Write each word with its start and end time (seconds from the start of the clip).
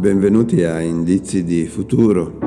Benvenuti 0.00 0.64
a 0.64 0.80
Indizi 0.80 1.44
di 1.44 1.66
Futuro. 1.66 2.38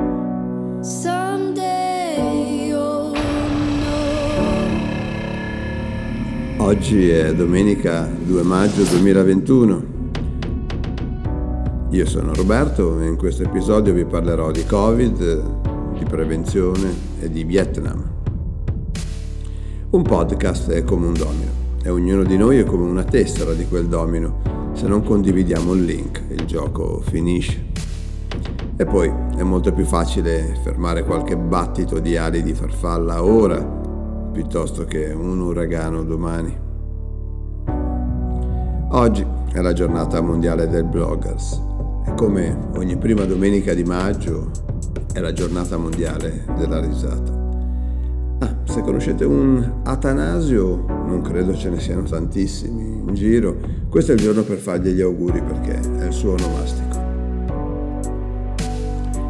Oggi 6.58 7.08
è 7.08 7.34
domenica 7.34 8.06
2 8.06 8.42
maggio 8.42 8.82
2021. 8.82 9.84
Io 11.88 12.06
sono 12.06 12.34
Roberto 12.34 13.00
e 13.00 13.06
in 13.06 13.16
questo 13.16 13.44
episodio 13.44 13.94
vi 13.94 14.04
parlerò 14.04 14.50
di 14.50 14.66
Covid, 14.66 15.96
di 15.96 16.04
prevenzione 16.04 16.94
e 17.18 17.30
di 17.30 17.44
Vietnam. 17.44 18.10
Un 19.88 20.02
podcast 20.02 20.70
è 20.70 20.84
come 20.84 21.06
un 21.06 21.14
domino 21.14 21.61
e 21.82 21.90
ognuno 21.90 22.22
di 22.22 22.36
noi 22.36 22.58
è 22.58 22.64
come 22.64 22.88
una 22.88 23.04
tessera 23.04 23.52
di 23.52 23.66
quel 23.66 23.88
domino. 23.88 24.70
Se 24.72 24.86
non 24.86 25.02
condividiamo 25.02 25.72
il 25.74 25.84
link, 25.84 26.22
il 26.28 26.44
gioco 26.44 27.00
finisce. 27.00 27.70
E 28.76 28.84
poi 28.84 29.12
è 29.36 29.42
molto 29.42 29.72
più 29.72 29.84
facile 29.84 30.56
fermare 30.62 31.04
qualche 31.04 31.36
battito 31.36 31.98
di 31.98 32.16
ali 32.16 32.42
di 32.42 32.54
farfalla 32.54 33.22
ora 33.22 33.80
piuttosto 34.32 34.84
che 34.84 35.12
un 35.12 35.40
uragano 35.40 36.02
domani. 36.04 36.58
Oggi 38.90 39.26
è 39.52 39.60
la 39.60 39.72
giornata 39.72 40.20
mondiale 40.20 40.68
del 40.68 40.84
bloggers 40.84 41.60
e 42.06 42.14
come 42.14 42.70
ogni 42.76 42.96
prima 42.96 43.24
domenica 43.24 43.74
di 43.74 43.84
maggio 43.84 44.50
è 45.12 45.20
la 45.20 45.32
giornata 45.32 45.76
mondiale 45.76 46.44
della 46.56 46.80
risata. 46.80 47.40
Ah, 48.38 48.56
se 48.64 48.80
conoscete 48.80 49.24
un 49.24 49.80
Atanasio, 49.84 51.01
non 51.12 51.20
credo 51.20 51.54
ce 51.54 51.68
ne 51.68 51.78
siano 51.78 52.02
tantissimi 52.04 53.02
in 53.06 53.14
giro, 53.14 53.54
questo 53.90 54.12
è 54.12 54.14
il 54.14 54.20
giorno 54.22 54.42
per 54.42 54.56
fargli 54.56 54.88
gli 54.88 55.02
auguri 55.02 55.42
perché 55.42 55.78
è 55.98 56.06
il 56.06 56.12
suo 56.12 56.32
onomastico. 56.32 57.00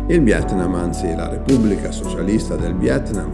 Il 0.07 0.23
Vietnam, 0.23 0.75
anzi 0.75 1.13
la 1.15 1.29
Repubblica 1.29 1.91
Socialista 1.91 2.55
del 2.55 2.77
Vietnam, 2.77 3.31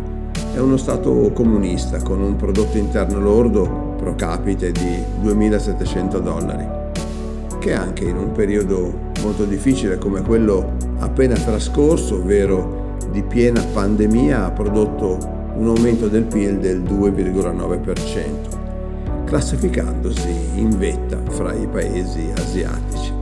è 0.55 0.59
uno 0.59 0.79
Stato 0.79 1.31
comunista 1.35 2.01
con 2.01 2.23
un 2.23 2.37
prodotto 2.37 2.79
interno 2.79 3.21
lordo 3.21 3.95
pro 3.99 4.15
capite 4.15 4.73
di 4.73 4.97
2.700 5.23 6.19
dollari, 6.19 6.67
che 7.59 7.75
anche 7.75 8.05
in 8.05 8.17
un 8.17 8.33
periodo 8.33 9.11
molto 9.23 9.45
difficile 9.45 9.99
come 9.99 10.23
quello 10.23 10.73
appena 11.01 11.35
trascorso, 11.35 12.15
ovvero 12.15 12.97
di 13.11 13.23
piena 13.23 13.63
pandemia, 13.63 14.47
ha 14.47 14.51
prodotto 14.51 15.37
un 15.59 15.67
aumento 15.67 16.07
del 16.07 16.23
PIL 16.23 16.59
del 16.59 16.83
2,9%, 16.83 19.25
classificandosi 19.25 20.31
in 20.55 20.79
vetta 20.79 21.19
fra 21.31 21.53
i 21.53 21.67
paesi 21.67 22.31
asiatici. 22.33 23.13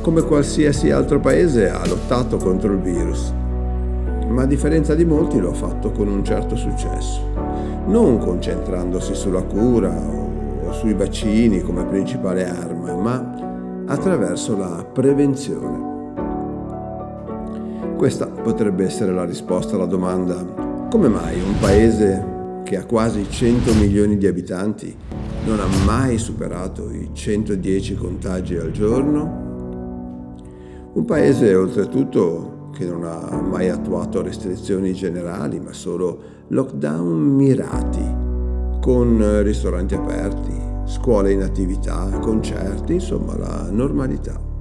Come 0.00 0.22
qualsiasi 0.22 0.90
altro 0.90 1.20
paese 1.20 1.70
ha 1.70 1.86
lottato 1.86 2.38
contro 2.38 2.72
il 2.72 2.80
virus, 2.80 3.32
ma 4.26 4.42
a 4.42 4.46
differenza 4.46 4.96
di 4.96 5.04
molti 5.04 5.38
lo 5.38 5.50
ha 5.50 5.54
fatto 5.54 5.92
con 5.92 6.08
un 6.08 6.24
certo 6.24 6.56
successo, 6.56 7.20
non 7.86 8.18
concentrandosi 8.18 9.14
sulla 9.14 9.42
cura 9.42 9.96
o 9.96 10.72
sui 10.72 10.94
vaccini 10.94 11.60
come 11.60 11.84
principale 11.84 12.44
arma, 12.44 12.92
ma 12.96 13.84
attraverso 13.86 14.56
la 14.56 14.84
prevenzione. 14.92 15.85
Questa 17.96 18.26
potrebbe 18.26 18.84
essere 18.84 19.10
la 19.12 19.24
risposta 19.24 19.74
alla 19.74 19.86
domanda 19.86 20.34
come 20.90 21.08
mai 21.08 21.40
un 21.40 21.58
paese 21.58 22.60
che 22.62 22.76
ha 22.76 22.84
quasi 22.84 23.26
100 23.26 23.72
milioni 23.74 24.18
di 24.18 24.26
abitanti 24.26 24.94
non 25.46 25.60
ha 25.60 25.66
mai 25.86 26.18
superato 26.18 26.90
i 26.90 27.08
110 27.12 27.94
contagi 27.94 28.56
al 28.56 28.70
giorno? 28.70 29.44
Un 30.92 31.04
paese 31.06 31.54
oltretutto 31.54 32.70
che 32.76 32.84
non 32.84 33.04
ha 33.04 33.40
mai 33.40 33.70
attuato 33.70 34.20
restrizioni 34.20 34.92
generali 34.92 35.58
ma 35.58 35.72
solo 35.72 36.44
lockdown 36.48 37.18
mirati 37.18 38.24
con 38.80 39.42
ristoranti 39.42 39.94
aperti, 39.94 40.52
scuole 40.84 41.32
in 41.32 41.42
attività, 41.42 42.10
concerti, 42.20 42.94
insomma 42.94 43.36
la 43.38 43.68
normalità. 43.70 44.55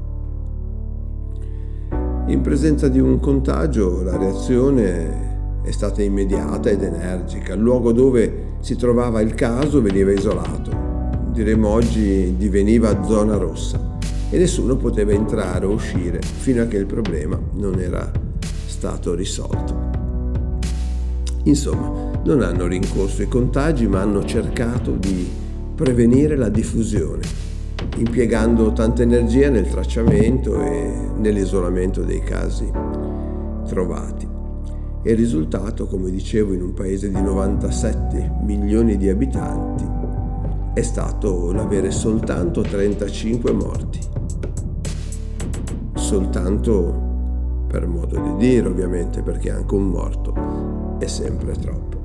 In 2.27 2.41
presenza 2.41 2.87
di 2.87 2.99
un 2.99 3.19
contagio 3.19 4.01
la 4.01 4.17
reazione 4.17 5.61
è 5.61 5.69
stata 5.69 6.01
immediata 6.01 6.71
ed 6.71 6.81
energica. 6.81 7.53
Il 7.53 7.59
luogo 7.59 7.91
dove 7.91 8.53
si 8.61 8.75
trovava 8.75 9.21
il 9.21 9.35
caso 9.35 9.79
veniva 9.79 10.11
isolato. 10.11 10.71
Diremmo 11.31 11.67
oggi 11.67 12.35
diveniva 12.35 13.03
zona 13.03 13.37
rossa 13.37 13.97
e 14.31 14.39
nessuno 14.39 14.75
poteva 14.75 15.11
entrare 15.11 15.67
o 15.67 15.73
uscire 15.73 16.19
fino 16.19 16.63
a 16.63 16.65
che 16.65 16.77
il 16.77 16.87
problema 16.87 17.39
non 17.53 17.79
era 17.79 18.11
stato 18.65 19.13
risolto. 19.13 19.91
Insomma, 21.43 22.11
non 22.23 22.41
hanno 22.41 22.65
rincorso 22.65 23.21
i 23.21 23.27
contagi 23.27 23.85
ma 23.85 24.01
hanno 24.01 24.25
cercato 24.25 24.93
di 24.93 25.29
prevenire 25.75 26.35
la 26.35 26.49
diffusione 26.49 27.21
impiegando 27.95 28.73
tanta 28.73 29.03
energia 29.03 29.49
nel 29.49 29.69
tracciamento 29.69 30.61
e 30.61 30.93
nell'isolamento 31.17 32.03
dei 32.03 32.21
casi 32.21 32.69
trovati. 33.67 34.27
E 35.03 35.11
il 35.11 35.17
risultato, 35.17 35.85
come 35.85 36.09
dicevo, 36.09 36.53
in 36.53 36.61
un 36.61 36.73
paese 36.73 37.09
di 37.09 37.21
97 37.21 38.39
milioni 38.41 38.97
di 38.97 39.07
abitanti 39.07 39.85
è 40.73 40.81
stato 40.81 41.51
l'avere 41.53 41.91
soltanto 41.91 42.61
35 42.61 43.51
morti. 43.53 43.99
Soltanto 45.93 47.03
per 47.67 47.87
modo 47.87 48.19
di 48.19 48.35
dire, 48.37 48.67
ovviamente, 48.67 49.21
perché 49.21 49.51
anche 49.51 49.75
un 49.75 49.87
morto 49.87 50.97
è 50.99 51.07
sempre 51.07 51.53
troppo. 51.53 52.03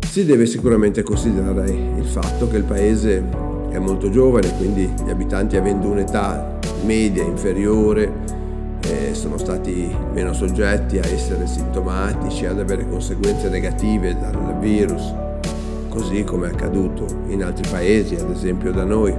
Si 0.00 0.24
deve 0.24 0.46
sicuramente 0.46 1.02
considerare 1.02 1.70
il 1.70 2.04
fatto 2.04 2.48
che 2.48 2.58
il 2.58 2.64
paese 2.64 3.51
è 3.72 3.78
molto 3.78 4.10
giovane, 4.10 4.54
quindi 4.58 4.92
gli 5.04 5.10
abitanti 5.10 5.56
avendo 5.56 5.88
un'età 5.88 6.58
media 6.84 7.22
inferiore 7.22 8.40
eh, 8.82 9.14
sono 9.14 9.38
stati 9.38 9.90
meno 10.12 10.32
soggetti 10.34 10.98
a 10.98 11.06
essere 11.06 11.46
sintomatici, 11.46 12.44
ad 12.44 12.58
avere 12.58 12.86
conseguenze 12.86 13.48
negative 13.48 14.16
dal 14.18 14.58
virus, 14.58 15.14
così 15.88 16.22
come 16.24 16.48
è 16.48 16.52
accaduto 16.52 17.06
in 17.28 17.42
altri 17.42 17.68
paesi, 17.70 18.14
ad 18.16 18.30
esempio 18.30 18.72
da 18.72 18.84
noi. 18.84 19.14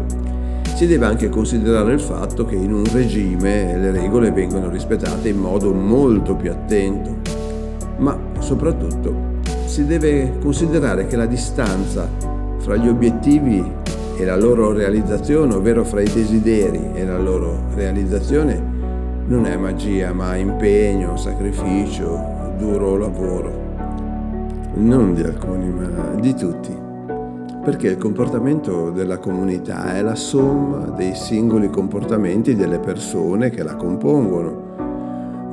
Si 0.75 0.86
deve 0.88 1.06
anche 1.06 1.30
considerare 1.30 1.94
il 1.94 2.00
fatto 2.00 2.46
che 2.46 2.56
in 2.56 2.74
un 2.74 2.84
regime 2.92 3.78
le 3.78 3.92
regole 3.92 4.31
vengono 4.31 4.69
rispettate 4.69 5.30
in 5.30 5.38
modo 5.38 5.72
molto 5.72 6.36
più 6.36 6.52
attento, 6.52 7.18
ma 7.97 8.18
soprattutto 8.40 9.31
si 9.66 9.86
deve 9.86 10.38
considerare 10.40 11.08
che 11.08 11.16
la 11.16 11.25
distanza 11.25 12.08
fra 12.58 12.75
gli 12.75 12.88
obiettivi 12.88 13.81
e 14.16 14.25
la 14.25 14.35
loro 14.35 14.72
realizzazione, 14.72 15.53
ovvero 15.53 15.84
fra 15.84 16.01
i 16.01 16.09
desideri 16.12 16.91
e 16.94 17.06
la 17.06 17.18
loro 17.18 17.57
realizzazione, 17.75 18.62
non 19.25 19.46
è 19.46 19.56
magia, 19.56 20.13
ma 20.13 20.35
impegno, 20.35 21.18
sacrificio, 21.18 22.53
duro 22.57 22.97
lavoro. 22.97 23.62
Non 24.75 25.13
di 25.13 25.22
alcuni, 25.24 25.69
ma 25.69 26.19
di 26.19 26.34
tutti. 26.34 26.81
Perché 27.63 27.88
il 27.88 27.97
comportamento 27.97 28.90
della 28.90 29.18
comunità 29.18 29.96
è 29.96 30.01
la 30.01 30.16
somma 30.16 30.94
dei 30.97 31.16
singoli 31.16 31.69
comportamenti 31.69 32.56
delle 32.56 32.80
persone 32.80 33.50
che 33.50 33.63
la 33.63 33.75
compongono 33.75 34.72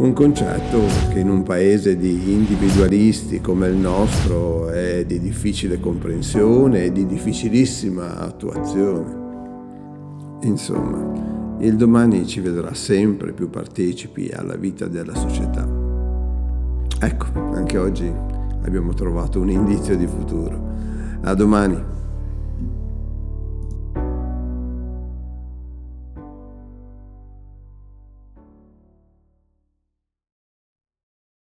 un 0.01 0.15
concetto 0.15 0.81
che 1.11 1.19
in 1.19 1.29
un 1.29 1.43
paese 1.43 1.95
di 1.95 2.33
individualisti 2.33 3.43
come 3.43 3.69
il 3.69 3.77
nostro 3.77 4.71
è 4.71 5.05
di 5.05 5.21
difficile 5.21 5.79
comprensione 5.79 6.85
e 6.85 6.93
di 6.93 7.05
difficilissima 7.05 8.17
attuazione. 8.17 9.19
Insomma, 10.41 11.59
il 11.59 11.77
domani 11.77 12.27
ci 12.27 12.41
vedrà 12.41 12.73
sempre 12.73 13.33
più 13.33 13.51
partecipi 13.51 14.31
alla 14.33 14.57
vita 14.57 14.87
della 14.87 15.15
società. 15.15 15.69
Ecco, 16.99 17.27
anche 17.53 17.77
oggi 17.77 18.11
abbiamo 18.63 18.95
trovato 18.95 19.39
un 19.39 19.51
indizio 19.51 19.99
di 19.99 20.07
futuro. 20.07 20.69
A 21.25 21.35
domani. 21.35 21.99